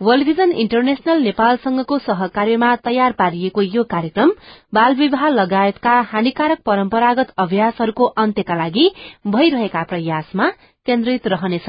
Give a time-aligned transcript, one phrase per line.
[0.00, 4.32] World vision international नेपालसँगको सहकार्यमा तयार पारिएको यो कार्यक्रम
[4.74, 8.88] बाल विवाह लगायतका हानिकारक परम्परागत अभ्यासहरूको अन्त्यका लागि
[9.28, 10.48] भइरहेका प्रयासमा
[10.86, 11.68] केन्द्रित रहनेछ।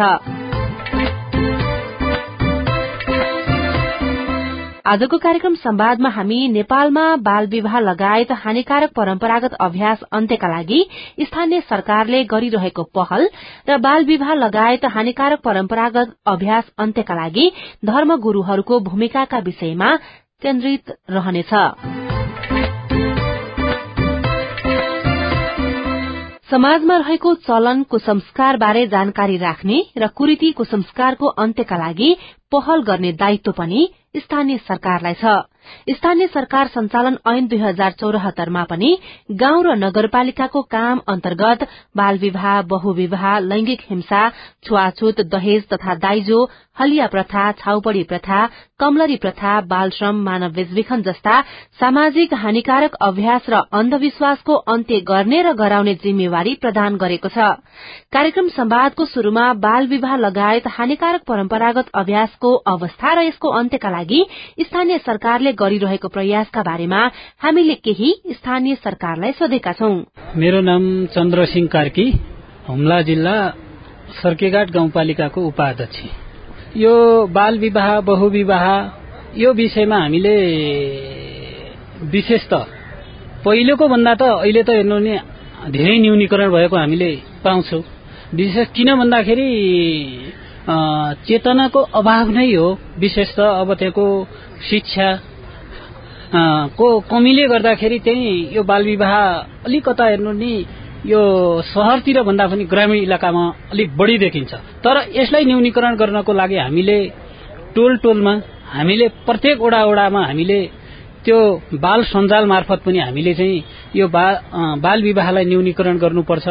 [4.88, 10.80] आजको कार्यक्रम संवादमा हामी नेपालमा बाल विवाह लगायत हानिकारक परम्परागत अभ्यास अन्त्यका लागि
[11.22, 13.28] स्थानीय सरकारले गरिरहेको पहल
[13.70, 17.50] र बाल विवाह लगायत हानिकारक परम्परागत अभ्यास अन्त्यका लागि
[17.86, 19.96] धर्मगुरूहरूको भूमिकाका विषयमा
[20.42, 21.54] केन्द्रित रहनेछ।
[26.52, 32.10] समाजमा रहेको चलन कुसंस्कार बारे जानकारी राख्ने र कुरीति कुसंस्कारको अन्त्यका लागि
[32.52, 35.36] पहल गर्ने दायित्व पनि स्थानीय सरकारलाई छ।
[35.90, 38.98] स्थानीय सरकार संचालन ऐन दुई हजार चौरात्तरमा पनि
[39.42, 44.28] गाउँ र नगरपालिकाको काम अन्तर्गत बाल विवाह बहुविवाह लैंगिक हिंसा
[44.66, 46.44] छुवाछुत दहेज तथा दाइजो
[46.80, 48.38] हलिया प्रथा छाउपड़ी प्रथा
[48.80, 51.42] कमलरी प्रथा बाल श्रम मानव बेचबिखन जस्ता
[51.80, 57.50] सामाजिक हानिकारक अभ्यास र अन्धविश्वासको अन्त्य गर्ने र गराउने जिम्मेवारी प्रदान गरेको छ।
[58.14, 64.24] कार्यक्रम संवादको शुरूमा बाल विवाह लगायत हानिकारक परम्परागत अभ्यासको अवस्था र यसको अन्त्यका लागि
[64.62, 67.02] स्थानीय सरकारले गरिरहेको प्रयासका बारेमा
[67.44, 69.94] हामीले केही स्थानीय सरकारलाई सोधेका छौं।
[70.36, 70.84] मेरो नाम
[71.16, 72.06] चन्द्रसिंह कार्की
[72.70, 73.36] हुम्ला जिल्ला
[74.22, 76.00] सर्केघाट गाउँपालिकाको उपाध्यक्ष।
[76.78, 76.94] यो
[77.28, 78.66] बाल विवाह बहुविवाह
[79.38, 80.36] यो विषयमा हामीले
[82.12, 82.54] विशेष त
[83.46, 85.16] पहिलेको भन्दा त अहिले त हेर्नु नि
[85.72, 87.12] धेरै न्यूनीकरण भएको हामीले
[87.44, 87.82] पाउँछौँ।
[88.34, 89.50] विशेष किन भन्दाखेरि
[91.28, 92.68] चेतनाको अभाव नै हो।
[93.00, 94.06] विशेष त अब त्यहाँको
[94.70, 95.08] शिक्षा
[96.34, 99.14] को कमीले गर्दाखेरि चाहिँ यो बाल विवाह
[99.68, 100.54] अलिकता हेर्नु नि
[101.06, 101.22] यो
[101.66, 104.54] सहरतिर भन्दा पनि ग्रामीण इलाकामा अलिक बढी देखिन्छ।
[104.84, 106.98] तर यसलाई न्यूनीकरण गर्नको लागि हामीले
[107.76, 108.34] टोल टोलमा
[108.76, 110.60] हामीले प्रत्येक ओडा ओडामा हामीले
[111.26, 111.40] त्यो
[111.84, 113.64] बाल सञ्जाल मार्फत पनि हामीले चाहिँ
[113.96, 116.48] यो बाल विवाहलाई न्यूनीकरण गर्नुपर्छ।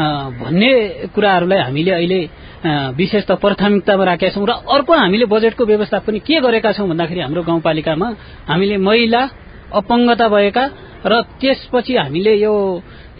[0.00, 0.72] भन्ने
[1.14, 2.20] कुराहरूलाई हामीले अहिले
[2.96, 7.20] विशेष त प्राथमिकतामा राखेका छौँ र अर्को हामीले बजेटको व्यवस्था पनि के गरेका छौँ भन्दाखेरि
[7.20, 8.08] हाम्रो गाउँपालिकामा
[8.48, 9.22] हामीले महिला
[9.72, 10.64] अपङ्गता भएका
[11.06, 12.54] र त्यसपछि हामीले यो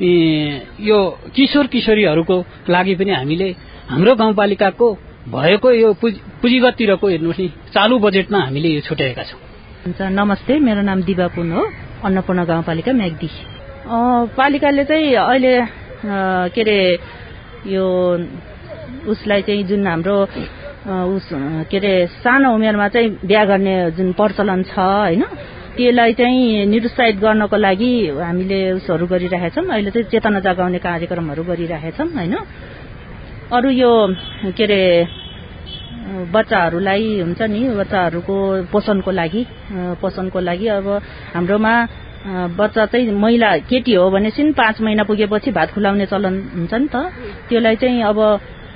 [0.00, 0.98] यो
[1.36, 2.36] किशोर किशोरीहरूको
[2.68, 3.48] लागि पनि हामीले
[3.90, 4.88] हाम्रो गाउँपालिकाको
[5.28, 9.40] भएको यो पुँजीगततिरको हेर्नुहोस् नि चालु बजेटमा हामीले यो छुट्याएका छौँ।
[9.84, 11.62] हुन्छ नमस्ते मेरो नाम दिवा पुन हो
[12.04, 13.28] अन्नपूर्ण गाउँपालिका म्याग्दी।
[14.36, 15.52] पालिकाले चाहिँ अहिले
[16.04, 16.80] के अरे
[17.66, 17.86] यो
[19.12, 20.16] उसलाई चाहिँ जुन हाम्रो
[21.16, 21.28] उस
[21.70, 21.94] के अरे
[22.24, 25.24] सानो उमेरमा चाहिँ बिहा गर्ने जुन प्रचलन छ होइन
[25.76, 31.90] त्यसलाई चाहिँ निरुत्साहित गर्नको लागि हामीले उसहरू गरिरहेका छौँ। अहिले चाहिँ चेतना जगाउने कार्यक्रमहरू गरिरहेका
[31.96, 32.34] छौँ होइन।
[33.52, 33.92] अरू यो
[34.56, 34.82] के अरे
[36.32, 38.36] बच्चाहरूलाई हुन्छ नि बच्चाहरूको
[38.72, 39.42] पोषणको लागि
[40.02, 40.86] पोषणको लागि अब
[41.34, 41.74] हाम्रोमा
[42.26, 46.96] बच्चा चाहिँ महिला केटी हो भनेपछि पाँच महिना पुगेपछि भात खुलाउने चलन हुन्छ नि त।
[47.48, 48.18] त्यसलाई चाहिँ अब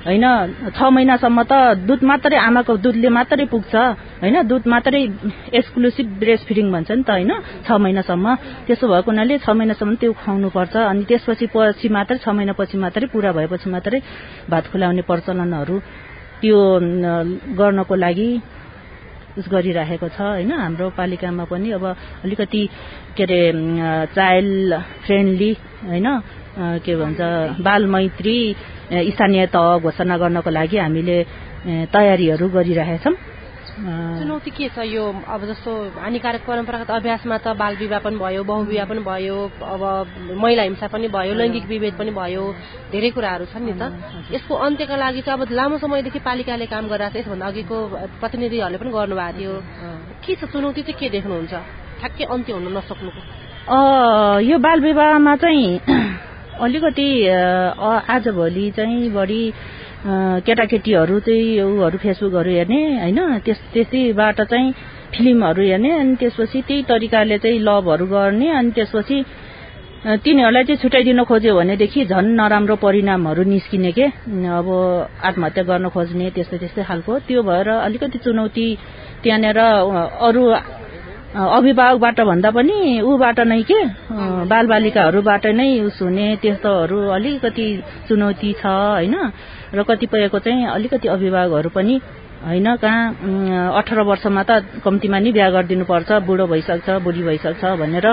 [0.05, 0.25] होइन
[0.73, 1.53] छ महिनासम्म त
[1.85, 3.75] दुध मात्रै आमाको दुधले मात्रै पुग्छ
[4.21, 4.41] होइन?
[4.49, 5.01] दुध मात्रै
[5.53, 7.31] एक्सक्लुसिभ ब्रेस्ट फिडिङ भन्छ नि त होइन?
[7.65, 8.25] छ महिनासम्म।
[8.65, 13.05] त्यसो भएको हुनाले छ महिनासम्म त्यो खुवाउनु पर्छ। अनि त्यसपछि पछि मात्रै छ महिनापछि मात्रै
[13.13, 13.99] पुरा भएपछि मात्रै
[14.49, 15.75] भात खुलाउने प्रचलनहरू
[16.41, 16.57] त्यो
[17.57, 18.29] गर्नको लागि
[19.37, 20.51] उस गरिराखेको छ होइन?
[20.51, 21.85] हाम्रो पालिकामा पनि अब
[22.23, 22.63] अलिकति
[23.17, 23.39] के अरे
[24.15, 24.73] चाइल्ड
[25.05, 25.51] फ्रेन्डली
[25.85, 26.07] होइन?
[26.85, 27.19] के भन्छ
[27.61, 28.37] बाल मैत्री
[29.11, 31.17] स्थानीय तह घोषणा गर्नको लागि हामीले
[31.91, 33.15] तयारीहरू गरिरहेका छौँ
[33.75, 35.03] चुनौती के छ यो?
[35.27, 39.35] अब जस्तो हानिकारक परम्परागत अभ्यासमा त बाल विवाह पनि भयो बहुविवाह पनि भयो
[39.67, 39.83] अब
[40.31, 42.43] महिला हिंसा पनि भयो लैङ्गिक विभेद पनि भयो
[42.95, 43.83] धेरै कुराहरू छन् नि त।
[44.31, 47.77] यसको अन्त्यका लागि चाहिँ अब लामो समयदेखि पालिकाले काम गरिरहेको छ। यसभन्दा अघिको
[48.23, 49.53] प्रतिनिधिहरूले पनि गर्नुभएको थियो।
[50.23, 50.41] के छ?
[50.55, 51.53] चुनौती चाहिँ के देख्नुहुन्छ?
[51.99, 53.21] ठ्याक्कै अन्त्य हुन नसक्नुको।
[54.39, 55.67] यो बाल विवाहमा चाहिँ
[56.63, 59.43] अलिकति आजभोलि चाहिँ बढी
[60.05, 63.19] केटाकेटीहरू चाहिँ उहरू फेसबुकहरू हेर्ने होइन?
[63.45, 64.73] त्यस त्यसैबाट चाहिँ
[65.13, 69.17] फिल्महरू हेर्ने अनि त्यसपछि त्यही तरिकाले चाहिँ लभहरू गर्ने अनि त्यसपछि
[70.05, 74.05] तिनीहरूलाई चाहिँ छुट्याइदिन खोज्यो भनेदेखि झन् नराम्रो परिणामहरू निस्किने के?
[74.45, 74.67] अब
[75.25, 78.67] आत्महत्या गर्न खोज्ने त्यस्तै त्यस्तै खालको। त्यो भएर अलिकति चुनौती
[79.23, 79.59] त्यहाँनिर
[80.21, 80.43] अरू
[81.35, 83.81] अभिभावकबाट भन्दा पनि ऊबाट नै के?
[84.51, 87.67] बालबालिकाहरूबाट नै उस हुने त्यस्तोहरू अलिकति
[88.07, 89.15] चुनौती छ होइन?
[89.71, 91.99] र कतिपयको चाहिँ अलिकति अभिभावकहरू पनि
[92.43, 94.51] होइन कहाँ अठार वर्षमा त
[94.83, 98.07] कम्तीमा नि बिहा गरिदिनुपर्छ बुढो भइसक्छ बुढी भइसक्छ भनेर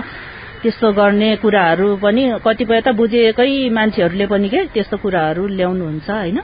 [0.62, 6.38] त्यस्तो गर्ने कुराहरू पनि कतिपय त बुझेकै मान्छेहरूले पनि के त्यस्तो कुराहरू ल्याउनुहुन्छ होइन?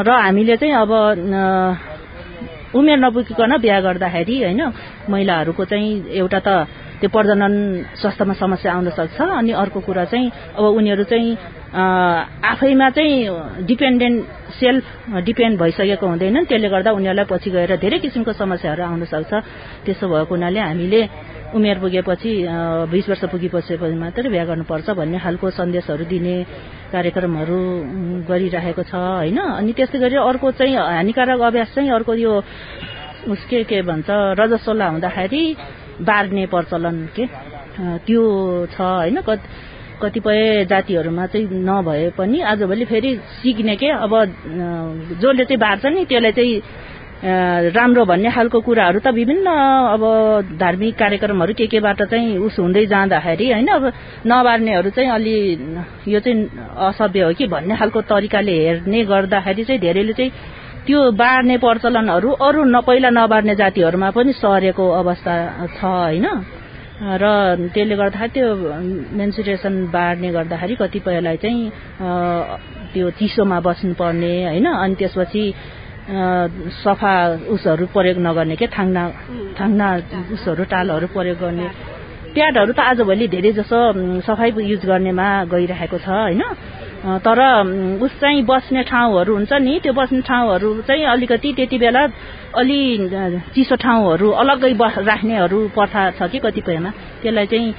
[0.00, 0.90] र हामीले चाहिँ अब
[2.72, 4.60] उमेर नपुगिकन बिहा गर्दाखेरि होइन?
[5.10, 6.48] महिलाहरूको चाहिँ एउटा त
[7.02, 7.54] त्यो प्रजनन
[7.98, 11.34] स्वास्थ्यमा समस्या आउन सक्छ। अनि अर्को कुरा चाहिँ अब उनीहरू चाहिँ
[11.74, 14.18] आफैमा चाहिँ डिपेन्डेन्ट
[14.54, 14.84] सेल्फ
[15.26, 19.32] डिपेन्ड भइसकेको हुँदैनन् त्यसले गर्दा उनीहरूलाई पछि गएर धेरै किसिमको समस्याहरू आउन सक्छ।
[19.84, 21.00] त्यसो भएको हुनाले हामीले
[21.58, 22.32] उमेर पुगेपछि
[22.92, 26.36] बिस वर्ष पुगेपछि मात्रै बिहा गर्नुपर्छ भन्ने खालको सन्देशहरू दिने
[26.94, 27.58] कार्यक्रमहरू
[28.30, 29.38] गरिरहेको छ होइन?
[29.58, 32.32] अनि त्यस्तै गरी अर्को चाहिँ हानिकारक अभ्यास चाहिँ अर्को यो
[33.32, 34.08] उस के के भन्छ
[34.38, 35.42] रजस्वला हुँदाखेरि
[36.00, 37.26] बार्ने प्रचलन के
[38.06, 38.22] त्यो
[38.72, 39.20] छ होइन?
[40.02, 43.10] कतिपय जातिहरूमा चाहिँ नभए पनि आजभोलि फेरि
[43.42, 43.88] सिक्ने के?
[44.02, 44.12] अब
[45.22, 50.02] जसले चाहिँ बार्छ नि त्यसलाई चाहिँ राम्रो भन्ने खालको कुराहरू त विभिन्न अब
[50.58, 53.68] धार्मिक कार्यक्रमहरू के केबाट चाहिँ उस हुँदै जाँदाखेरि होइन?
[53.68, 53.84] अब
[54.26, 55.36] नबार्नेहरू चाहिँ अलि
[56.08, 56.50] यो चाहिँ
[56.90, 60.32] असभ्य हो कि भन्ने खालको तरिकाले हेर्ने गर्दाखेरि चाहिँ धेरैले चाहिँ
[60.86, 65.34] त्यो बार्ने प्रचलनहरू अरू न पहिला नबार्ने जातिहरूमा पनि सरेको अवस्था
[65.78, 66.26] छ होइन?
[67.22, 67.24] र
[67.74, 68.48] त्यसले गर्दाखेरि त्यो
[69.18, 71.70] मेन्सुरेसन बार्ने गर्दाखेरि कतिपयलाई चाहिँ
[72.92, 74.66] त्यो चिसोमा बस्नुपर्ने होइन?
[74.66, 75.44] अनि त्यसपछि
[76.82, 77.14] सफा
[77.54, 78.66] उसहरू प्रयोग नगर्ने के?
[78.66, 79.02] थाङ्ना
[79.58, 79.86] थाङ्ना
[80.34, 81.66] उसहरू टालहरू प्रयोग गर्ने।
[82.34, 83.78] प्याडहरू त आजभोलि धेरै जसो
[84.26, 86.42] सफाइ युज गर्नेमा गइरहेको छ होइन?
[87.02, 87.38] तर
[87.98, 92.02] उस चाहिँ बस्ने ठाउँहरू हुन्छ नि त्यो बस्ने ठाउँहरू चाहिँ अलिकति त्यति बेला
[92.54, 92.80] अलि
[93.54, 96.90] चिसो ठाउँहरू अलग्गै बस राख्नेहरू प्रथा छ कि कतिपयमा।
[97.22, 97.74] त्यसलाई चाहिँ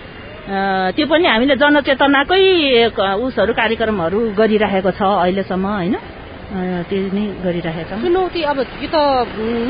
[0.96, 2.44] त्यो पनि हामीले जनचेतनाकै
[2.92, 5.96] उसहरू कार्यक्रमहरू गरिरहेको छ अहिलेसम्म होइन?
[6.92, 8.98] त्यो नै गरिरहेका छौँ। चुनौती अब यो त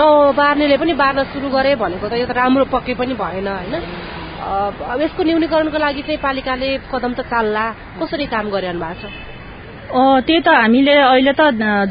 [0.01, 3.75] नबार्नेले पनि बार्न सुरु गरे भनेको त यो त राम्रो पक्कै पनि भएन होइन?
[4.41, 7.65] अब यसको न्यूनीकरणको लागि चाहिँ पालिकाले कदम त चाल्ला।
[8.01, 9.32] कसरी काम गरिरहनु भएको छ?
[9.93, 11.41] त्यही त हामीले अहिले त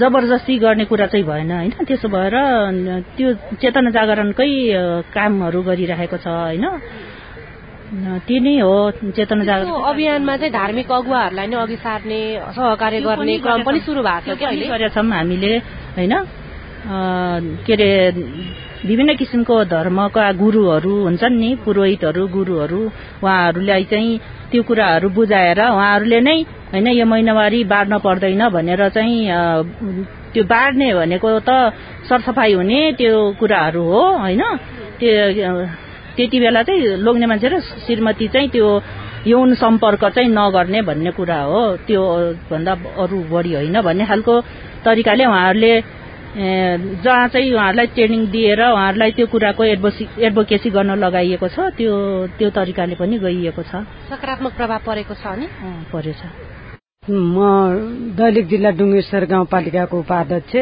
[0.00, 1.72] जबरजस्ती गर्ने कुरा चाहिँ भएन होइन?
[1.86, 2.34] त्यसो भएर
[3.16, 3.28] त्यो
[3.62, 4.50] चेतना जागरणकै
[5.14, 6.66] कामहरू गरिरहेको छ होइन?
[8.26, 8.74] त्यो नै हो
[9.14, 12.20] चेतना जागरण। अभियानमा चाहिँ धार्मिक अगुवाहरूलाई नै अघि सार्ने
[12.56, 14.34] सहकार्य गर्ने क्रम पनि सुरु भएको
[14.90, 15.52] छ हामीले
[15.94, 16.14] होइन?
[17.62, 17.90] के अरे
[18.84, 22.80] विभिन्न किसिमको धर्मका गुरुहरू हुन्छन् नि पुरोहितहरू गुरुहरू।
[23.22, 24.18] उहाँहरूलाई चाहिँ
[24.50, 26.38] त्यो कुराहरू बुझाएर उहाँहरूले नै
[26.72, 29.18] होइन यो महिनावारी बाँड्न पर्दैन भनेर चाहिँ
[30.34, 31.50] त्यो बाँड्ने भनेको त
[32.08, 34.42] सरसफाइ हुने त्यो कुराहरू हो होइन।
[34.98, 35.54] त्यो
[36.16, 38.68] त्यति बेला चाहिँ लोग्ने मान्छे र श्रीमती चाहिँ त्यो
[39.26, 42.02] यौन सम्पर्क चाहिँ नगर्ने भन्ने कुरा हो। त्यो
[42.50, 44.34] भन्दा अरू बढी होइन भन्ने खालको
[44.84, 45.72] तरिकाले उहाँहरूले
[46.32, 51.92] जहाँ चाहिँ उहाँहरूलाई ट्रेनिङ दिएर उहाँहरूलाई त्यो कुराको एडभोसी एडभोकेसी गर्न लगाइएको छ त्यो
[52.38, 55.46] त्यो तरिकाले पनि गइएको छ। सकारात्मक प्रभाव परेको छ नि?
[55.92, 56.22] परेछ।
[57.04, 57.36] म
[58.16, 60.54] दैलेख जिल्ला डुङ्गेश्वर गाउँपालिकाको उपाध्यक्ष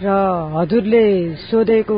[0.00, 0.08] र
[0.56, 1.04] हजुरले
[1.44, 1.96] सोधेको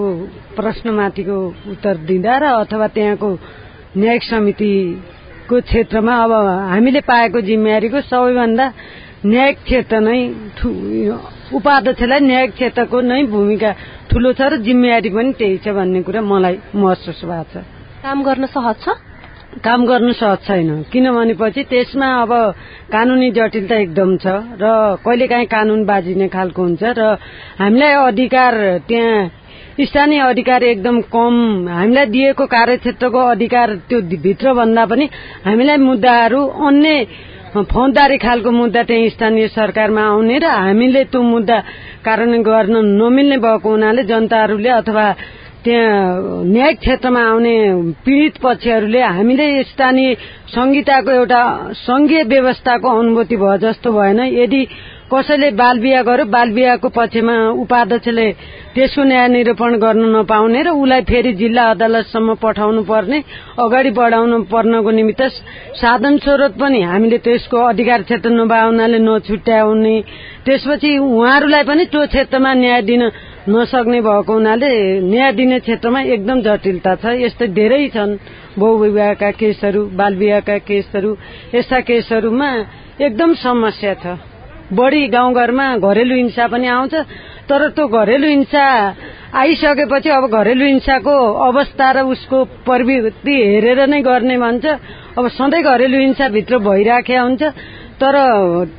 [0.56, 1.38] प्रश्नमाथिको
[1.70, 3.28] उत्तर दिँदा र अथवा त्यहाँको
[3.94, 6.32] न्यायिक समितिको क्षेत्रमा अब
[6.70, 8.66] हामीले पाएको जिम्मेवारीको सबैभन्दा
[9.26, 10.18] न्यायिक क्षेत्र नै
[11.50, 13.70] उपाध्यक्षलाई न्यायिक क्षेत्रको नै भूमिका
[14.10, 17.64] ठुलो छ र जिम्मेवारी पनि त्यही छ भन्ने कुरा मलाई महसुस भएको छ।
[18.02, 18.88] काम गर्न सहज छ?
[19.58, 22.32] काम गर्नु सहज छैन। किनभनेपछि त्यसमा अब
[22.94, 24.64] कानुनी जटिलता एकदम छ र
[25.02, 27.18] कहिलेकाहीँ कानुन बाजिने खालको हुन्छ र
[27.58, 28.54] हामीलाई अधिकार
[28.86, 29.30] त्यहाँ
[29.80, 31.34] स्थानीय अधिकार एकदम कम
[31.70, 35.04] हामीलाई दिएको कार्यक्षेत्रको अधिकार त्यो भित्र भन्दा पनि
[35.46, 36.94] हामीलाई मुद्दाहरू अन्य
[37.54, 41.58] फौजदारी खालको मुद्दा त्यहाँ स्थानीय सरकारमा आउने र हामीले त्यो मुद्दा
[42.04, 45.06] कारण गर्न नमिल्ने भएको हुनाले जनताहरूले अथवा
[45.64, 47.54] त्यहाँ न्यायिक क्षेत्रमा आउने
[48.04, 50.14] पीडित पक्षहरूले हामीले स्थानीय
[50.54, 51.42] संहिताको एउटा
[51.88, 54.62] संघीय व्यवस्थाको अनुभूति भयो जस्तो भएन। यदि
[55.08, 57.34] कसैले बाल बिहा गर्यो बाल बिहाको पक्षमा
[57.64, 58.26] उपाध्यक्षले
[58.74, 63.18] त्यसको न्याय निरूपण गर्न नपाउने र उसलाई फेरि जिल्ला अदालतसम्म पठाउनु पर्ने
[63.56, 65.22] अगाडि बढाउनु पर्नको निमित्त
[65.80, 69.94] साधन स्रोत पनि हामीले त्यसको अधिकार क्षेत्र नभए हुनाले नछुट्याउने
[70.44, 73.02] त्यसपछि उहाँहरूलाई पनि त्यो क्षेत्रमा न्याय दिन
[73.48, 74.70] नसक्ने भएको हुनाले
[75.08, 78.16] न्याय दिने क्षेत्रमा एकदम जटिलता छ। यस्तै धेरै छन्
[78.60, 81.16] बहुविवाहका केसहरू बाल विवाहका केसहरू
[81.54, 82.50] यस्ता केसहरूमा
[83.00, 84.27] एकदम समस्या छ।
[84.72, 86.94] बढी गाउँघरमा घरेलु हिंसा पनि आउँछ।
[87.48, 88.64] तर त्यो घरेलु हिंसा
[89.34, 91.16] आइसकेपछि अब घरेलु हिंसाको
[91.48, 94.66] अवस्था र उसको प्रवृत्ति हेरेर नै गर्ने भन्छ।
[95.18, 97.42] अब सधैँ घरेलु हिंसाभित्र भइराख्या हुन्छ।
[97.98, 98.14] तर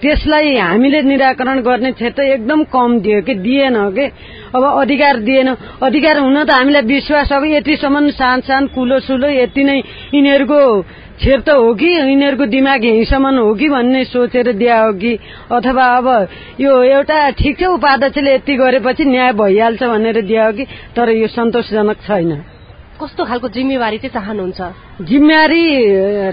[0.01, 4.05] त्यसलाई हामीले निराकरण गर्ने क्षेत्र एकदम कम दियो कि दिएन कि।
[4.55, 5.47] अब अधिकार दिएन।
[5.83, 9.77] अधिकार हुन त हामीलाई विश्वास अब यतिसम्म सान सान कुलो सुलो यति नै
[10.13, 10.59] यिनीहरूको
[11.19, 15.17] क्षेत्र हो कि यिनीहरूको दिमाग यहीँसम्म हो कि भन्ने सोचेर दिया हो कि?
[15.51, 16.07] अथवा अब
[16.59, 20.65] यो एउटा ठिक छ उपाध्यक्षले यति गरेपछि न्याय भइहाल्छ भनेर दिया हो कि?
[20.95, 22.31] तर यो सन्तोषजनक छैन।
[23.01, 24.61] कस्तो खालको जिम्मेवारी चाहिँ चाहनुहुन्छ?
[25.07, 25.63] जिम्मेवारी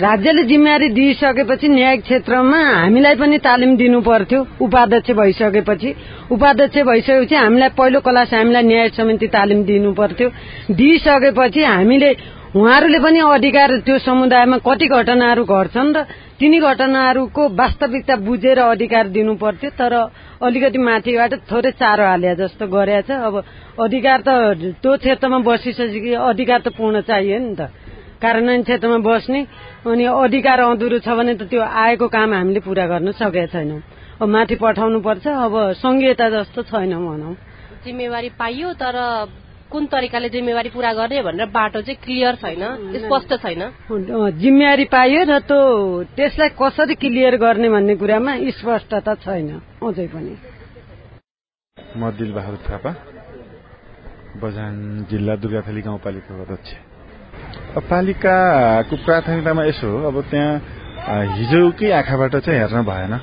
[0.02, 5.94] राज्यले जिम्मेवारी दिइसकेपछि न्यायिक क्षेत्रमा हामीलाई पनि तालिम दिनु पर्थ्यो उपाध्यक्ष भइसकेपछि।
[6.30, 10.28] उपाध्यक्ष भइसकेपछि हामीलाई पहिलो क्लास हामीलाई न्याय समिति तालिम दिनु पर्थ्यो।
[10.70, 12.10] दिइसकेपछि हामीले
[12.56, 16.02] उहाँहरूले पनि अधिकार त्यो समुदायमा कति घटनाहरू घट्छन् र
[16.40, 19.92] तिनी घटनाहरूको वास्तविकता बुझेर अधिकार दिनु पर्थ्यो तर
[20.40, 23.34] अलिकति माथिबाट थोरै चारो हाले जस्तो गरेछ अब
[23.76, 24.28] अधिकार त
[24.80, 27.68] त्यो क्षेत्रमा बसिसकेपछि अधिकार त पूर्ण चाहियो नि त।
[28.24, 29.40] कार्यान्वयन क्षेत्रमा बस्ने
[29.84, 33.80] अनि अधिकार अधुरो छ भने त त्यो आएको काम हामीले पूरा गर्न सकेका छैनौँ।
[34.16, 37.34] अब माथि पठाउनु पर्छ अब संघीयता जस्तो छैन भनौँ।
[37.84, 38.96] जिम्मेवारी पाइयो तर
[39.70, 42.62] कुन तरिकाले जिम्मेवारी पूरा गर्ने भनेर बाटो चाहिँ क्लियर छैन
[43.02, 43.62] स्पष्ट छैन।
[44.38, 45.60] जिम्मेवारी पाइयो र त्यो
[46.16, 49.48] त्यसलाई कसरी क्लियर गर्ने भन्ने कुरामा स्पष्टता छैन।
[49.82, 50.34] अझै पनि।
[51.98, 52.90] म दिलबहादुर थापा
[54.42, 54.72] बझाङ
[55.10, 56.70] जिल्ला दुर्गाथली गाउँपालिकाको अध्यक्ष।
[57.90, 60.54] पालिकाको प्राथमिकतामा यसो हो अब त्यहाँ
[61.36, 63.14] हिजोकै आँखाबाट चाहिँ हेर्न भएन।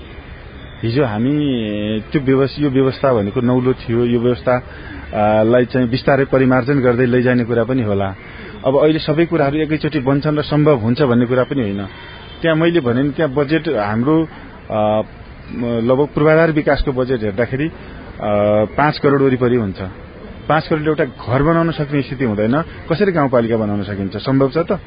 [0.84, 1.34] हिजो हामी
[2.12, 4.54] त्यो व्यवस्था यो व्यवस्था भनेको नौलो थियो। यो व्यवस्था
[5.48, 8.08] लाई चाहिँ बिस्तारै परिमार्जन गर्दै लैजाने कुरा पनि होला।
[8.68, 11.82] अब अहिले सबै कुराहरू एकैचोटि बन्छन् र सम्भव हुन्छ भन्ने कुरा पनि होइन।
[12.42, 14.16] त्यहाँ मैले भने त्यहाँ बजेट हाम्रो
[15.88, 17.68] लगभग पूर्वाधार विकासको बजेट हेर्दाखेरि
[18.76, 19.80] पाँच करोड वरिपरि हुन्छ।
[20.48, 22.56] पाँच करोड एउटा घर बनाउन सक्ने स्थिति हुँदैन।
[22.92, 24.16] कसरी गाउँपालिका बनाउन सकिन्छ?
[24.20, 24.80] सम्भव छ त?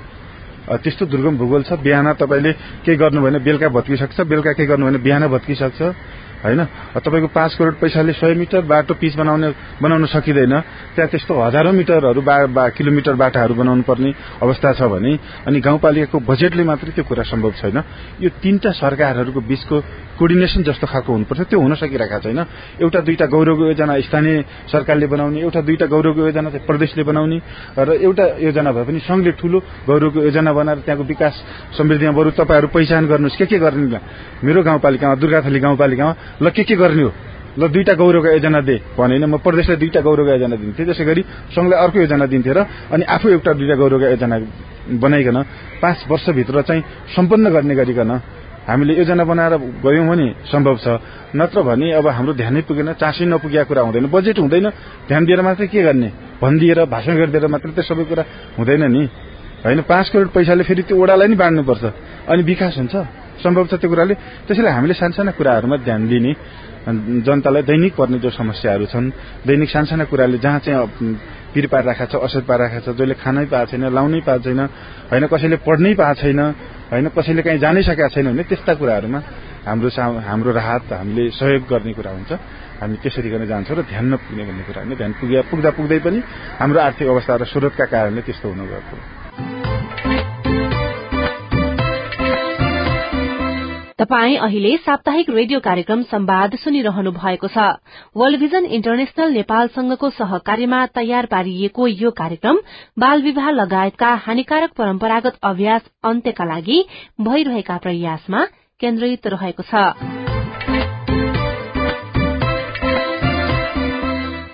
[0.66, 2.52] त्यस्तो दुर्गम भूगोल छ। बिहान तपाईँले
[2.85, 5.80] केही गर्नु भने बेलुका भत्किसक्छ। बेलुका केही गर्नु भने बिहान भत्किसक्छ।
[6.45, 6.64] होइन?
[6.97, 9.49] तपाईँको पाँच करोड पैसाले सय मिटर बाटो पिच बनाउने
[9.83, 10.55] बनाउन सकिँदैन।
[10.95, 14.11] त्यहाँ त्यस्तो हजारौं मिटरहरू बा, किलोमिटर बाटाहरू बनाउनु पर्ने
[14.43, 15.12] अवस्था छ भने
[15.47, 17.78] अनि गाउँपालिकाको बजेटले मात्रै त्यो कुरा सम्भव छैन।
[18.21, 19.76] यो तीनटा सरकारहरूको बीचको
[20.16, 22.40] कोर्डिनेसन जस्तो खालको हुनुपर्छ। त्यो हुन सकिरहेका छैन।
[22.81, 27.38] एउटा दुईटा गौरव योजना स्थानीय सरकारले बनाउने एउटा दुईटा गौरवको योजना चाहिँ प्रदेशले बनाउने
[27.78, 31.35] र एउटा योजना भए पनि संघले ठूलो गौरवको योजना बनाएर त्यहाँको विकास
[31.76, 33.99] समृद्धिमा बरु तपाईँहरू पहिचान गर्नुहोस्। के के गर्ने?
[34.45, 37.12] मेरो गाउँपालिकामा दुर्गाथली गाउँपालिकामा ल के के गर्ने हो?
[37.59, 41.23] ल दुईटा गौरवको योजना दे। भनेन म प्रदेशलाई दुईटा गौरवको योजना दिन्थेँ। त्यसै गरी
[41.56, 42.61] संघलाई अर्को योजना दिन्थेँ र
[42.92, 44.37] अनि आफू एउटा दुईटा गौरवको योजना
[44.92, 45.37] बनाइकन
[45.80, 46.83] पाँच वर्षभित्र चाहिँ
[47.16, 48.12] सम्पन्न गर्ने गरिकन
[48.66, 50.87] हामीले योजना बनाएर गयौँ भने सम्भव छ।
[51.33, 54.66] नत्र भने अब हाम्रो ध्यानै पुगेन चासै नपुगेका कुरा हुँदैन बजेट हुँदैन।
[55.06, 56.11] ध्यान दिएर मात्रै के गर्ने?
[56.42, 58.25] भनिदिएर भाषण गरिदिएर मात्रै त सबै कुरा
[58.59, 59.02] हुँदैन नि।
[59.64, 61.85] होइन पाँच करोड पैसाले फेरि त्यो ओडालाई नै बाँड्नुपर्छ।
[62.26, 62.95] अनि विकास हुन्छ।
[63.38, 64.14] सम्भव छ त्यो कुराले।
[64.47, 66.33] त्यसैले हामीले सानसाना कुराहरूमा ध्यान दिने
[66.87, 69.11] जनतालाई दैनिक पर्ने जो समस्याहरू छन्
[69.47, 70.87] दैनिक सानसाना कुराले जहाँ चाहिँ
[71.52, 74.61] पिर पारिरहेको छ असर पारिरहेको छ जसले खानै पाएको छैन लाउनै पाएको छैन
[75.11, 76.40] होइन कसैले पढ्नै पाएको छैन
[76.93, 79.21] होइन कसैले कहीँ जानै सकेका छैन भने त्यस्ता कुराहरूमा
[79.66, 79.88] हाम्रो
[80.23, 82.33] हाम्रो राहत हामीले सहयोग गर्ने कुरा हुन्छ।
[82.78, 86.19] हामी त्यसरी गर्न जान्छौँ र ध्यान नपुग्ने भन्ने कुरा होइन ध्यान पुग्दा पुग्दा पुग्दै पनि
[86.61, 89.15] हाम्रो आर्थिक अवस्था र स्रोतका कारणले त्यस्तो हुन गएको
[93.99, 97.62] तपाई अहिले साप्ताहिक रेडियो कार्यक्रम संवाद सुनिरहनु भएको छ।
[98.12, 102.61] वर्ल्ड भिजन इन्टरनेशनल नेपालसँगको सहकार्यमा तयार पारिएको यो कार्यक्रम
[102.99, 106.79] बाल विवाह लगायतका हानिकारक परम्परागत अभ्यास अन्त्यका लागि
[107.21, 108.45] भइरहेका प्रयासमा
[108.81, 109.88] केन्द्रित रहेको छ।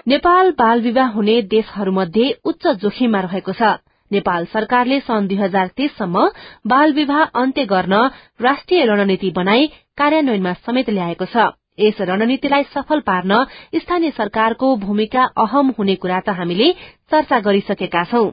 [0.09, 3.79] नेपाल बाल विवाह हुने देशहरूमध्ये उच्च जोखिममा रहेको छ।
[4.13, 6.27] नेपाल सरकारले सन् दुई हजार तेइससम्म
[6.67, 8.01] बाल विवाह अन्त्य गर्न
[8.43, 9.67] राष्ट्रिय रणनीति बनाई
[9.99, 11.49] कार्यान्वयनमा समेत ल्याएको छ।
[11.81, 13.45] यस रणनीतिलाई सफल पार्न
[13.83, 16.73] स्थानीय सरकारको भूमिका अहम हुने कुरा त हामीले
[17.11, 18.27] चर्चा गरिसकेका छौं।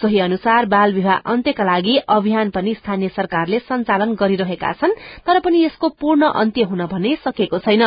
[0.00, 4.94] सोही अनुसार बाल विवाह अन्त्यका लागि अभियान पनि स्थानीय सरकारले सञ्चालन गरिरहेका छन्
[5.26, 7.84] तर पनि यसको पूर्ण अन्त्य हुन भने सकेको छैन।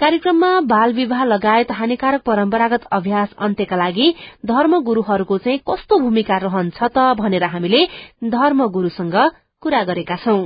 [0.00, 4.08] कार्यक्रममा बाल विवाह लगायत हानिकारक परम्परागत अभ्यास अन्त्यका लागि
[4.46, 7.84] धर्मगुरूहरूको चाहिँ कस्तो भूमिका रहन्छ त भनेर हामीले
[8.30, 9.16] धर्मगुरूसँग
[9.62, 10.40] कुरा गरेका छौं।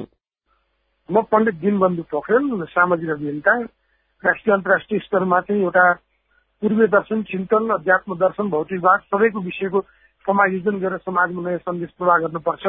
[1.08, 3.52] म पण्डित दिनबन्धु पोखरेल सामाजिक अभियन्ता।
[4.22, 5.92] राष्ट्रिय अन्तर्राष्ट्रिय स्तरमा चाहिँ एउटा
[6.62, 9.80] पूर्वीय दर्शन चिन्तन अध्यात्म दर्शन भौतिकवाद सबैको विषयको
[10.26, 12.66] समायोजन गरेर समाजमा नयाँ सन्देश प्रवाह गर्नुपर्छ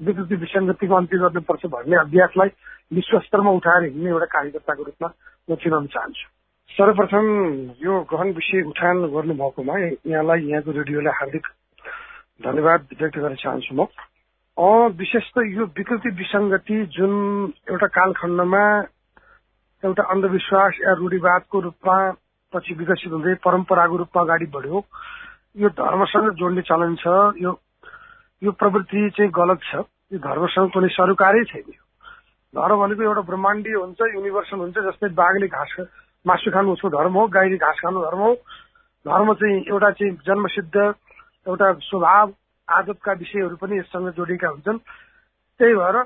[0.00, 2.50] विकृति विसङ्गतिको अन्त्य गर्नुपर्छ भन्ने अभ्यासलाई
[2.92, 5.08] विश्व स्तरमा उठाएर हिँड्ने एउटा कार्यकर्ताको रूपमा
[5.48, 6.26] म चिनाउन चाहन्छु।
[6.70, 7.26] सर्वप्रथम
[7.80, 11.46] यो गहन विषय उठान गर्नुभएकोमा यहाँलाई यहाँको रेडियोलाई हार्दिक
[12.40, 13.86] धन्यवाद व्यक्त गर्न चाहन्छु म।
[14.98, 17.12] विशेष त यो विकृति विसङ्गति जुन
[17.70, 18.64] एउटा कालखण्डमा
[19.82, 21.96] एउटा अन्धविश्वास या रूढिवादको रूपमा
[22.52, 24.80] पछि विकसित हुँदै परम्पराको रूपमा अगाडि बढ्यो
[25.56, 27.06] यो धर्मसँग जोड्ने चलन छ
[27.40, 27.52] यो
[28.42, 29.74] यो प्रवृत्ति चाहिँ गलत छ।
[30.12, 31.70] यो धर्मसँग कुनै सरोकारै छैन।
[32.54, 35.74] धर्म भनेको एउटा ब्रह्माण्डीय हुन्छ युनिभर्सल हुन्छ जस्तै बाघले घाँस
[36.26, 38.32] मासु खानु उसको धर्म हो गाईले घाँस खानु धर्म हो।
[39.06, 42.32] धर्म चाहिँ एउटा चाहिँ जन्मसिद्ध एउटा स्वभाव
[42.68, 44.78] आदतका विषयहरू पनि यससँग जोडिएका हुन्छन्।
[45.60, 45.96] त्यही भएर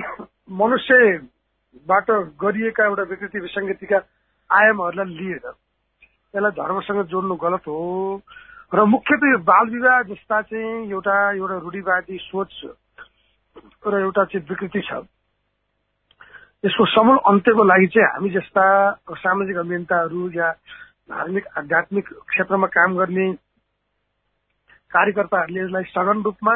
[0.60, 3.98] मनुष्यबाट गरिएका एउटा विकृति विसङ्गतिका
[4.50, 5.50] आयामहरूलाई लिएर
[6.34, 7.76] यसलाई धर्मसँग जोड्नु गलत हो।
[8.72, 12.52] र मुख्यतः यो बाल विवाह जस्ता चाहिँ एउटा एउटा रूढिवादी सोच
[13.82, 15.02] र एउटा चाहिँ विकृति छ।
[16.64, 18.64] यसको समूल अन्त्यको लागि चाहिँ हामी जस्ता
[19.10, 20.50] सामाजिक अभियन्ताहरू या
[21.10, 23.26] धार्मिक आध्यात्मिक क्षेत्रमा काम गर्ने
[24.90, 26.54] कार्यकर्ताहरूले यसलाई सघन रूपमा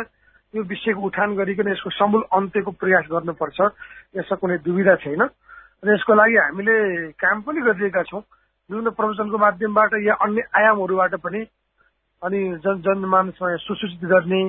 [0.54, 3.58] यो विषयको उठान गरिकन यसको समूल अन्त्यको प्रयास गर्नुपर्छ।
[4.14, 5.22] यसमा कुनै दुविधा छैन।
[5.82, 6.76] र यसको लागि हामीले
[7.18, 8.22] काम पनि गरिरहेका छौँ।
[8.70, 11.42] विभिन्न प्रवचनको माध्यमबाट या अन्य आयामहरूबाट पनि
[12.24, 14.42] अनि जन जनमानसमा सुसूचित गर्ने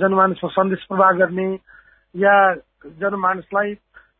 [0.00, 1.48] जनमानसमा सन्देश प्रवाह गर्ने
[2.14, 2.34] या
[3.00, 3.72] जनमानसलाई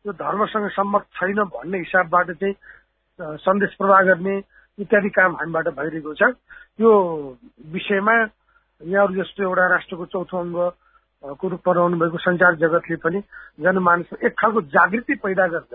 [0.05, 2.55] यो धर्मसँग सम्मत छैन भन्ने हिसाबबाट चाहिँ
[3.39, 4.37] सन्देश प्रवाह गर्ने
[4.77, 6.33] इत्यादि काम हामीबाट भइरहेको छ।
[6.81, 6.91] यो
[7.71, 8.15] विषयमा
[8.81, 13.19] यहाँहरू जस्तो एउटा राष्ट्रको चौथो अङ्गको रूपमा रहनु भएको सञ्चार जगतले पनि
[13.61, 15.73] जनमानसमा एक खालको जागृति पैदा गर्छ।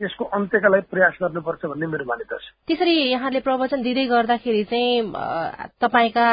[0.00, 5.12] यसको अन्त्यका लागि प्रयास गर्नुपर्छ भन्ने मेरो मान्यता छ। त्यसरी यहाँले प्रवचन दिँदै गर्दाखेरि चाहिँ
[5.78, 6.26] तपाईँका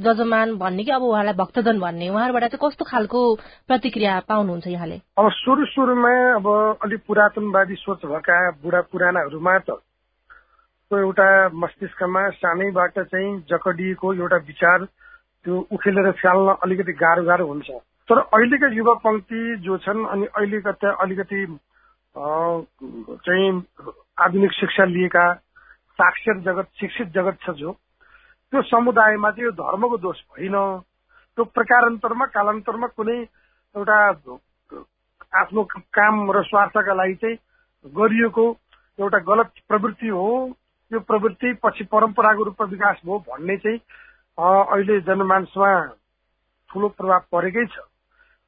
[0.00, 3.20] जजमान भन्ने कि अब उहाँलाई भक्तजन भन्ने उहाँहरूबाट चाहिँ कस्तो खालको
[3.68, 4.96] प्रतिक्रिया पाउनुहुन्छ यहाँले?
[5.18, 6.46] अब सुरु सुरुमा अब
[6.84, 9.76] अलिक पुरातनवादी सोच भएका बुढा पुरानाहरूमा त
[10.90, 14.84] एउटा मस्तिष्कमा सानैबाट चाहिँ जकडिएको एउटा विचार
[15.44, 17.68] त्यो उखेलेर फ्याल्न अलिकति गाह्रो गाह्रो हुन्छ।
[18.08, 21.44] तर अहिलेका युवा पङ्क्ति जो छन् अनि अहिलेका अलिकति
[22.16, 23.50] चाहिँ
[24.20, 25.32] आधुनिक शिक्षा लिएका
[25.98, 27.72] साक्षर जगत शिक्षित जगत छ जो।
[28.52, 30.56] त्यो समुदायमा चाहिँ यो धर्मको दोष होइन
[31.38, 33.18] त्यो प्रकारान्तरमा कालान्तरमा कुनै
[33.74, 33.98] एउटा
[35.40, 35.62] आफ्नो
[35.96, 37.36] काम र स्वार्थका लागि चाहिँ
[37.94, 38.44] गरिएको
[38.98, 40.28] एउटा गलत प्रवृत्ति हो।
[40.90, 43.78] यो प्रवृत्ति पछि परम्पराको रूपमा विकास भयो भन्ने चाहिँ
[44.38, 45.70] अहिले जनमानसमा
[46.70, 47.76] ठुलो प्रभाव परेकै छ।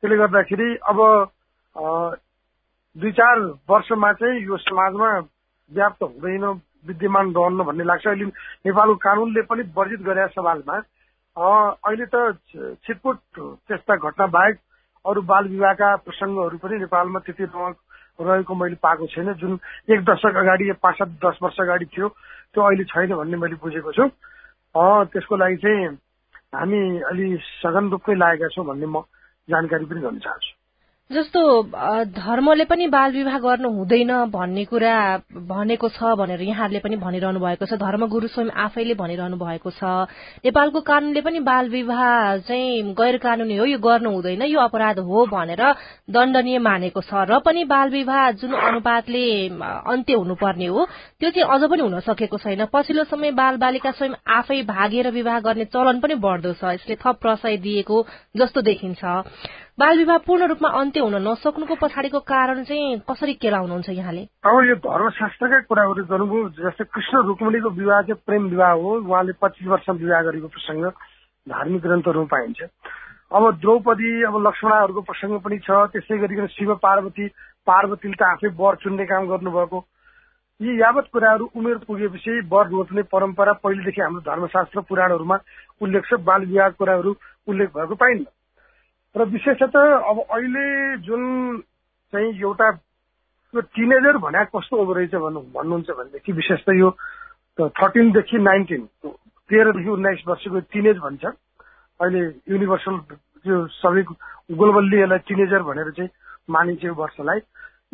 [0.03, 0.99] त्यसले गर्दाखेरि अब
[2.97, 3.39] दुई चार
[3.71, 5.09] वर्षमा चाहिँ यो समाजमा
[5.71, 6.45] व्याप्त हुँदैन
[6.87, 10.77] विद्यमान रहन्न भन्ने लाग्छ। अहिले नेपालको कानूनले पनि वर्जित गरेका सवालमा
[11.37, 12.17] अहिले त
[12.87, 13.19] छिटपुट
[13.67, 14.57] त्यस्ता घटना बाहेक
[15.05, 17.45] अरू बाल विवाहका प्रसङ्गहरू पनि नेपालमा त्यति
[18.19, 19.59] रहेको मैले पाएको छैन। जुन
[19.91, 22.09] एक दशक अगाडि पाँच सात दस वर्ष अगाडि थियो
[22.55, 24.09] त्यो अहिले छैन भन्ने मैले बुझेको छु।
[25.11, 25.87] त्यसको लागि चाहिँ
[26.55, 26.81] हामी
[27.11, 29.03] अलि सघन रूपमै लागेका छौँ भन्ने म
[29.49, 30.64] जानकारी पनि गर्न चाहन्छु।
[31.11, 31.41] जस्तो
[32.17, 34.97] धर्मले पनि बाल विवाह गर्नु हुँदैन भन्ने कुरा
[35.37, 39.85] भनेको छ भनेर यहाँहरूले पनि भनिरहनु भएको छ। धर्मगुरु स्वयं आफैले भनिरहनु भएको छ।
[40.49, 42.01] नेपालको कानूनले पनि बाल विवाह
[42.49, 45.63] चाहिँ गैर कानूनी हो यो गर्नु हुँदैन यो अपराध हो भनेर
[46.09, 49.27] दण्डनीय मानेको छ। र पनि बाल विवाह जुन अनुपातले
[49.61, 50.87] अन्त्य हुनुपर्ने हो
[51.21, 55.41] त्यो चाहिँ अझ पनि हुन सकेको छैन। पछिल्लो समय बाल बालिका स्वयं आफै भागेर विवाह
[55.45, 57.97] गर्ने चलन पनि बढ्दो छ। यसले थप प्रशय दिएको
[58.41, 59.05] जस्तो देखिन्छ।
[59.79, 64.21] बाल विवाह पूर्ण रूपमा अन्त्य हुन नसक्नुको पछाडिको कारण चाहिँ कसरी केलाउनुहुन्छ यहाँले?
[64.47, 69.67] अब यो धर्मशास्त्रकै कुराहरू गर्नुभयो जस्तै कृष्ण रुक्मणीको विवाह चाहिँ प्रेम विवाह हो उहाँले पच्चिस
[69.67, 70.85] वर्षमा विवाह गरेको प्रसङ्ग
[71.47, 72.63] धार्मिक ग्रन्थहरूमा पाइन्छ।
[73.35, 77.27] अब द्रौपदी अब लक्ष्मणहरूको प्रसङ्ग पनि छ त्यसै गरिकन शिव पार्वती
[77.67, 79.83] पार्वतीले त आफै वर चुन्ने काम गर्नुभएको।
[80.61, 85.43] यी यावत कुराहरू उमेर पुगेपछि वर रोप्ने परम्परा पहिलेदेखि हाम्रो धर्मशास्त्र पुराणहरूमा
[85.83, 87.17] उल्लेख छ बाल विवाह कुराहरू
[87.49, 88.25] उल्लेख भएको पाइन्न
[89.15, 91.23] र विशेषतः अब अहिले जुन
[92.13, 92.69] चाहिँ एउटा
[93.55, 96.91] यो टिनेजर भने कस्तो हुँदो रहेछ भन्नु भन्नुहुन्छ भनेदेखि विशेष त यो
[97.59, 98.83] थर्टिनदेखि नाइन्टिन
[99.51, 102.99] तेह्रदेखि उन्नाइस वर्षको टिनेज भन्छ। अहिले युनिभर्सल
[103.47, 104.03] त्यो सबै
[104.59, 106.11] ग्लोबल्ली यसलाई टिनेजर भनेर चाहिँ
[106.51, 107.39] मानिन्छ यो वर्षलाई।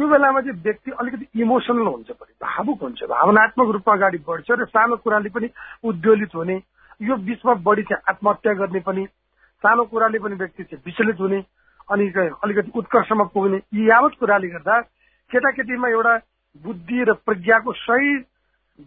[0.01, 4.65] यो बेलामा चाहिँ व्यक्ति अलिकति इमोसनल हुन्छ पनि भावुक हुन्छ। भावनात्मक रूपमा अगाडि बढ्छ र
[4.73, 5.49] सानो कुराले पनि
[5.85, 6.57] उद्वेलित हुने।
[7.05, 9.05] यो बिचमा बढी चाहिँ आत्महत्या गर्ने पनि
[9.63, 11.41] सानो कुराले पनि व्यक्ति चाहिँ विचलित हुने
[11.89, 12.07] अनि
[12.45, 14.81] अलिकति उत्कर्षमा पुग्ने। यी यावत कुराले गर्दा
[15.31, 16.17] केटाकेटीमा एउटा
[16.65, 18.15] बुद्धि र प्रज्ञाको सही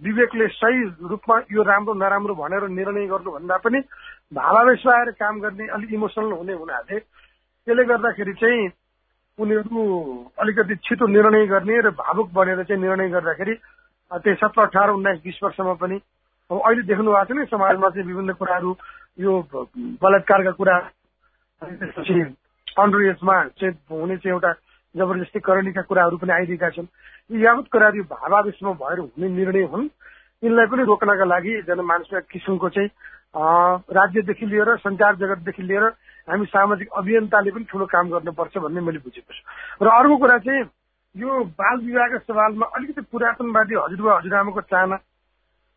[0.02, 3.80] विवेकले सही रूपमा यो राम्रो नराम्रो भनेर निर्णय गर्नुभन्दा पनि
[4.34, 8.70] भावावेश आएर काम गर्ने अलिक इमोसनल हुने हुनाले त्यसले गर्दाखेरि चाहिँ
[9.38, 9.84] उनीहरू
[10.40, 13.56] अलिकति छिटो निर्णय गर्ने र भावुक बनेर चाहिँ निर्णय गर्दाखेरि
[14.12, 15.98] त्यही सत्र अठार उन्नाइस बिस वर्षमा पनि
[16.54, 18.70] अब अहिले देख्नु भएको छ नि समाजमा चाहिँ विभिन्न कुराहरू
[19.18, 19.32] यो
[19.98, 20.76] बलात्कारका कुरा
[21.62, 22.20] त्यसपछि
[22.78, 24.52] अन्डर एजमा चाहिँ हुने चाहिँ एउटा
[24.96, 26.88] जबरजस्ती करणीका कुराहरू पनि आइरहेका छन्।
[27.34, 29.90] यी यावत कुराहरू भावावेशमा भएर हुने निर्णय हुन्।
[30.44, 32.90] यिनलाई पनि रोक्नका लागि जनमानसमा किसिमको चाहिँ
[33.98, 35.84] राज्यदेखि लिएर सञ्चार जगतदेखि लिएर
[36.30, 39.42] हामी सामाजिक अभियन्ताले पनि ठुलो काम गर्नुपर्छ भन्ने मैले बुझेको छु।
[39.82, 40.70] र अर्को कुरा चाहिँ
[41.16, 44.98] यो बाल विवाहका सवालमा अलिकति पुरातनवादी हजुरबा हजुरआमाको चाहना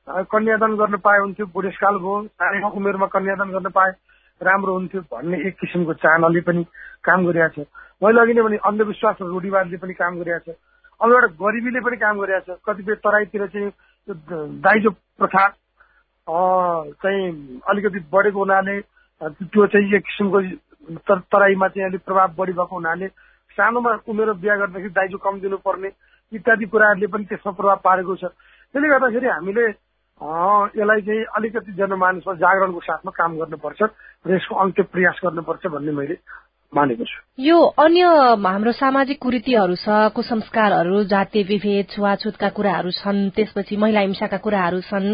[0.08, 3.90] कन्यादान गर्न पाए हुन्थ्यो बुढेसकाल भयो सानै उमेरमा कन्यादान गर्न पाए
[4.40, 6.62] राम्रो हुन्थ्यो भन्ने एक किसिमको चाहनाले पनि
[7.02, 7.66] काम गरिरहेको छ।
[8.02, 10.56] मैले अघि नै भने अन्धविश्वास र रूढिवादले पनि काम गरिरहेको छ।
[11.00, 13.70] अब एउटा गरिबीले पनि काम गरिरहेको छ। कतिपय तराईतिर चाहिँ
[14.62, 15.44] दाइजो प्रथा
[17.02, 17.26] चाहिँ
[17.66, 18.80] अलिकति बढेको हुनाले
[19.20, 20.38] त्यो चाहिँ एक किसिमको
[21.34, 23.08] तराईमा चाहिँ अलिक प्रभाव बढी भएको हुनाले
[23.58, 25.90] सानोमा उमेर बिहा गर्दाखेरि दाइजो कम दिनुपर्ने
[26.32, 28.24] इत्यादि कुराहरूले पनि त्यसमा प्रभाव पारेको छ।
[28.74, 29.66] त्यसले गर्दाखेरि हामीले
[30.18, 33.82] यसलाई चाहिँ अलिकति जनमानसमा जागरणको साथमा काम गर्नुपर्छ
[34.24, 36.16] र यसको अन्त्य प्रयास गर्नुपर्छ भन्ने मैले
[36.74, 38.02] मानेको छु यो अन्य
[38.44, 45.06] हाम्रो सामाजिक कुरीतिहरू छ कुसंस्कारहरू जातीय विभेद छुवाछुतका कुराहरू छन् त्यसपछि महिला हिंसाका कुराहरू छन्।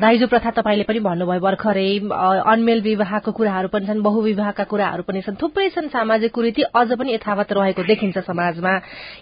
[0.00, 1.88] दाइजो प्रथा तपाईँले पनि भन्नुभयो भर्खरै
[2.52, 7.14] अनमेल विवाहको कुराहरू पनि छन् बहुविवाहका कुराहरू पनि छन्। थुप्रै छन् सामाजिक कुरीति अझ पनि
[7.14, 8.72] यथावत रहेको देखिन्छ समाजमा।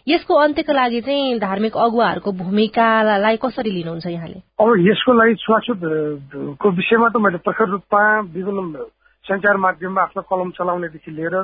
[0.08, 4.38] यसको अन्त्यको लागि चाहिँ धार्मिक अगुवाहरूको भूमिकालाई कसरी लिनुहुन्छ यहाँले?
[4.58, 8.02] अब यसको लागि छुवाछुतको विषयमा त मैले प्रखर रूपमा
[8.34, 8.90] विभिन्न
[9.28, 11.36] सञ्चार माध्यममा आफ्नो कलम चलाउनेदेखि लिएर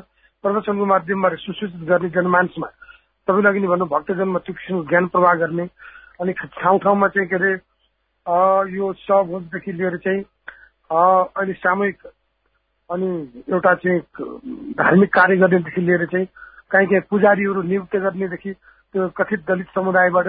[0.44, 2.66] प्रवचनको माध्यममा सुसूचित गर्ने जनमानसमा
[3.28, 5.66] तपाईँले अघि भन्नु भक्तजनमा त्यो किसिमको ज्ञान प्रवाह गर्ने
[6.20, 7.52] अनि ठाउँ ठाउँमा चाहिँ के अरे
[8.72, 10.22] यो सहभोजदेखि लिएर चाहिँ
[10.90, 12.06] अहिले सामूहिक
[12.90, 13.08] अनि
[13.48, 14.00] एउटा चाहिँ
[14.74, 16.26] धार्मिक कार्य गर्नेदेखि लिएर चाहिँ
[16.70, 20.28] काहीँ काहीँ पुजारीहरू नियुक्त गर्नेदेखि त्यो कथित दलित समुदायबाट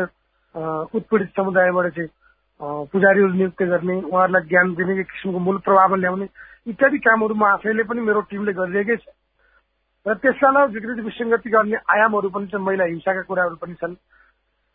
[0.95, 2.09] उत्पीडित समुदायबाट चाहिँ
[2.61, 6.27] पुजारीहरू नियुक्त गर्ने उहाँहरूलाई ज्ञान दिने एक किसिमको मूल प्रभाव ल्याउने
[6.67, 9.05] इत्यादि कामहरू म आफैले पनि मेरो टिमले गरिरहेकै छ।
[10.05, 13.95] र त्यसका अलावा विकृति विसङ्गति गर्ने आयामहरू पनि छन् महिला हिंसाका कुराहरू पनि छन्।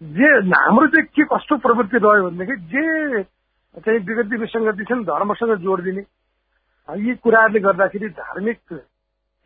[0.01, 3.23] जे हाम्रो चाहिँ के कस्तो प्रवृत्ति रह्यो भनेदेखि जे
[3.81, 6.05] चाहिँ विकृति विसङ्गति छन् धर्मसँग जोड दिने
[6.89, 8.61] यी कुराहरूले गर्दाखेरि धार्मिक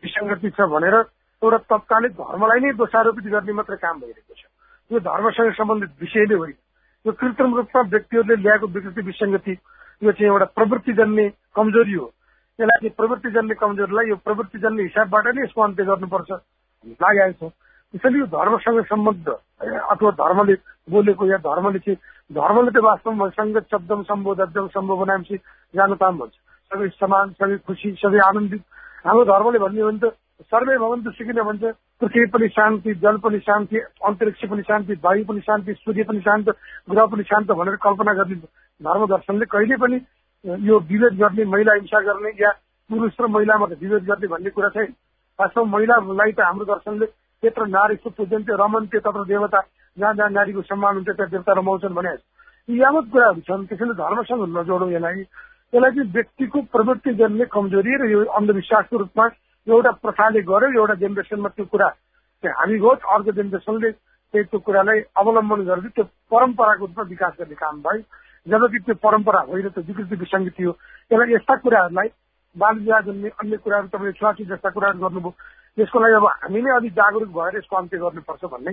[0.03, 4.43] विसङ्गति छ भनेर एउटा तत्कालिक धर्मलाई नै दोषारोपित गर्ने मात्रै काम भइरहेको छ।
[4.91, 6.64] यो धर्मसँग सम्बन्धित विषयले होइन
[7.05, 9.53] यो कृत्रिम रूपमा व्यक्तिहरूले ल्याएको विकृति विसङ्गति
[10.01, 12.07] यो चाहिँ एउटा प्रवृत्ति जन्ने कमजोरी हो।
[12.59, 16.31] यसलाई चाहिँ प्रवृत्ति जन्ने कमजोरीलाई यो प्रवृत्ति जन्ने हिसाबबाट नै यसको अन्त्य गर्नुपर्छ।
[17.01, 17.53] लागिआएको छ।
[17.93, 20.53] त्यसैले यो धर्मसँग सम्बद्ध अथवा धर्मले
[20.89, 21.97] बोलेको या धर्मले चाहिँ
[22.31, 25.37] धर्मले त वास्तवमा सङ्गत शब्दम सम्बोधम सम्भव बनाएपछि
[25.73, 26.33] जानुताम भन्छ।
[26.71, 28.61] सबै समान सबै खुसी सबै आनन्दित।
[29.05, 31.63] हाम्रो धर्मले भन्ने हो भने त सर्वे भवन सुकिन भन्छ
[32.01, 36.49] पृथ्वी पनि शान्ति जल पनि शान्ति अन्तरिक्ष पनि शान्ति वायु पनि शान्ति सूर्य पनि शान्त
[36.89, 38.35] ग्रह पनि शान्त भनेर कल्पना गर्ने
[38.81, 40.01] धर्म दर्शनले कहिले पनि
[40.65, 42.51] यो विभेद गर्ने महिला हिंसा गर्ने या
[42.89, 44.91] पुरुष र महिलामा विभेद गर्ने भन्ने कुरा चाहिँ
[45.39, 47.05] वास्तवमा महिलालाई त हाम्रो दर्शनले
[47.43, 49.61] त्यत्र नारी पूजन्ते रमन्ते तत्र देवता
[49.97, 52.13] जहाँ जहाँ नारीको सम्मान हुन्छ त्यहाँ देवता रमाउँछन् भने।
[52.69, 55.19] यी यावत कुराहरू छन् त्यसैले धर्मसँग नजोडौँ यसलाई
[55.73, 59.27] यसलाई चाहिँ व्यक्तिको प्रवृत्ति गर्ने कमजोरी र यो अन्धविश्वासको रूपमा
[59.67, 61.87] एउटा प्रथाले गर्यो एउटा जेनेरेसनमा त्यो कुरा
[62.43, 67.81] हामी गयो अर्को जेनेरेसनले चाहिँ त्यो कुरालाई अवलम्बन गरेर त्यो परम्पराको रूपमा विकास गर्ने काम
[67.81, 68.01] भयो।
[68.45, 72.09] जबकि त्यो परम्परा होइन त्यो विकृति विसङ्गति हो त्यसलाई यस्ता कुराहरूलाई
[72.55, 75.33] बाल विवाह जन्ने अन्य कुराहरू तपाईँले छुवाछुत जस्ता कुराहरू गर्नुभयो
[75.77, 78.71] यसको लागि अब हामी नै अलिक जागरुक भएर यसको अन्त्य गर्नुपर्छ भन्ने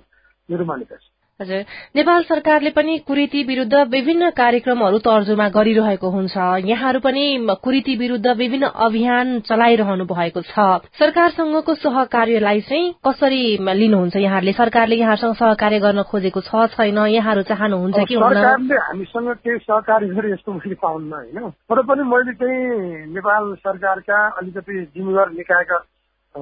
[0.49, 1.65] मेरो मान्यता छ हजुर।
[1.97, 7.25] नेपाल सरकारले पनि कुरीति विरूद्ध विभिन्न कार्यक्रमहरू तर्जुमा गरिरहेको हुन्छ। यहाँहरू पनि
[7.63, 14.53] कुरीति विरूद्ध विभिन्न अभियान चलाइरहनु भएको छ। सरकारसँगको सहकार्यलाई चाहिँ कसरी लिनुहुन्छ यहाँहरूले?
[14.53, 16.99] सरकारले यहाँहरूसँग सहकार्य गर्न खोजेको छ छैन?
[17.11, 22.33] यहाँहरू चाहनुहुन्छ कि सरकारले हामीसँग केही सहकार्य गरे यस्तो मैले पाउन्न होइन। तर पनि मैले
[22.39, 25.79] चाहिँ नेपाल सरकारका अलिकति जिम्मेवार निकायका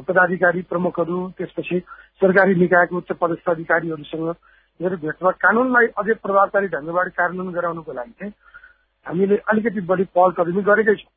[0.07, 1.79] पदाधिकारी प्रमुखहरू त्यसपछि
[2.20, 4.35] सरकारी निकायको उच्च पदस्थ अधिकारीहरूसँग
[4.81, 8.33] मेरो भेटमा कानूनलाई अझै प्रभावकारी ढङ्गबाट कार्यान्वयन गराउनुको लागि चाहिँ
[9.07, 11.12] हामीले अलिकति बढी पहल कदमी गरेकै छौँ।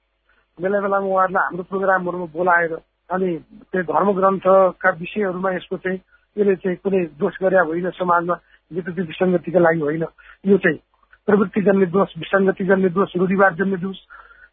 [0.57, 2.73] बेला बेलामा उहाँहरूलाई हाम्रो प्रोग्रामहरूमा बोलाएर
[3.09, 3.29] अनि
[3.71, 5.99] त्यो धर्म ग्रन्थका विषयहरूमा यसको चाहिँ
[6.37, 8.35] यसले चाहिँ कुनै दोष गरे होइन समाजमा
[8.71, 10.03] विकृति विसङ्गतिका लागि होइन।
[10.45, 10.79] यो चाहिँ
[11.27, 13.97] प्रवृत्ति जन्ने दोष विसङ्गति जन्ने दोष रूढिवाद जन्ने दोष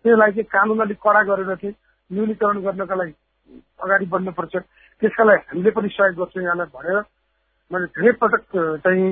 [0.05, 1.75] त्यसलाई चाहिँ कानुन अलिक कडा गरेर चाहिँ
[2.11, 3.15] न्यूनीकरण गर्नका लागि
[3.81, 4.55] अगाडि बढ्नुपर्छ।
[5.03, 6.99] त्यसका लागि हामीले पनि सहयोग गर्छौँ यहाँलाई भनेर
[7.71, 8.45] मैले धेरै पटक
[8.85, 9.11] चाहिँ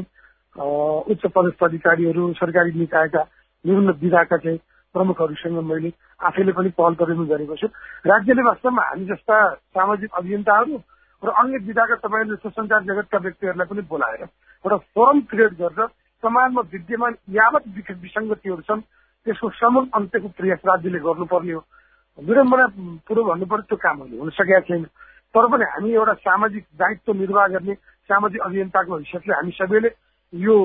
[1.12, 3.22] उच्च पदस्थ अधिकारीहरू सरकारी निकायका
[3.64, 4.58] विभिन्न विधाका चाहिँ
[4.94, 7.66] प्रमुखहरूसँग मैले आफैले पनि पहल गरिनु गरेको छु।
[8.06, 9.36] राज्यले वास्तवमा हामी जस्ता
[9.78, 10.74] सामाजिक अभियन्ताहरू
[11.22, 15.86] र अन्य विधाका तपाईँले जस्तो सञ्चार जगतका व्यक्तिहरूलाई पनि बोलाएर एउटा फोरम क्रिएट गरेर
[16.22, 17.64] समाजमा विद्यमान यावत
[18.02, 18.86] विसङ्गतिहरू छन्
[19.26, 21.62] त्यसको समूल अन्त्यको प्रयास राज्यले गर्नुपर्ने हो।
[22.18, 22.66] विडम्बना
[23.06, 24.82] कुरो भन्नु पर्यो त्यो काम हुन सकेका छैन।
[25.34, 27.74] तर पनि हामी एउटा सामाजिक दायित्व निर्वाह गर्ने
[28.08, 29.90] सामाजिक अभियन्ताको हैसियतले हामी सबैले
[30.32, 30.56] यो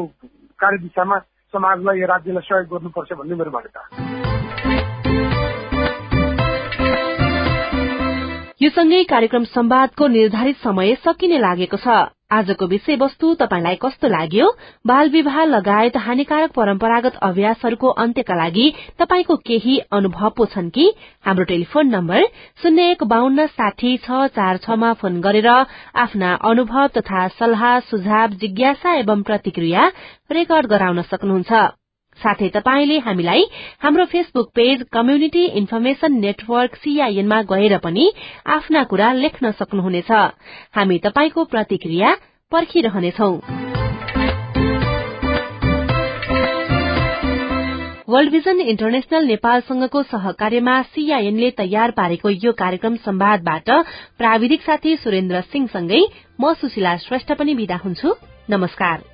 [0.60, 1.18] कार्यदिशामा
[1.54, 3.82] समाजलाई राज्यलाई सहयोग गर्नुपर्छ भन्ने मेरो मान्यता
[8.62, 11.88] यो सँगै कार्यक्रम संवादको निर्धारित समय सकिने लागेको छ।
[12.34, 14.48] आजको विषयवस्तु तपाईंलाई कस्तो लाग्यो?
[14.88, 18.66] बाल विवाह लगायत हानिकारक परम्परागत अभ्यासहरूको अन्त्यका लागि
[19.00, 20.86] तपाईंको केही अनुभव पो छन् कि?
[21.26, 22.26] हाम्रो टेलिफोन नम्बर
[22.64, 25.48] शून्य एक बान्न साठी छ चार छमा फोन गरेर
[26.06, 29.88] आफ्ना अनुभव तथा सल्लाह सुझाव जिज्ञासा एवं प्रतिक्रिया
[30.32, 31.83] रेकर्ड गराउन सक्नुहुन्छ।
[32.24, 33.44] साथै तपाईंले हामीलाई
[33.84, 38.06] हाम्रो Facebook page community information network CIN मा गएर पनि
[38.58, 40.12] आफ्ना कुरा लेख्न सक्नुहुनेछ।
[40.76, 42.16] हामी तपाईंको प्रतिक्रिया
[42.52, 43.32] पर्खिरहनेछौ।
[48.10, 53.70] वर्ल्ड भिजन इन्टरनेशनल नेपालसँगको सहकार्यमा सीआईएनले तयार पारेको यो कार्यक्रम संवादबाट
[54.20, 56.02] प्राविधिक साथी सुरेन्द्र सिंहसँगै
[56.42, 58.16] म सुशीला श्रेष्ठ पनि विदा हुन्छु।
[58.50, 59.13] नमस्कार।